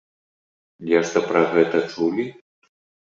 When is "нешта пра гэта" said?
0.91-1.77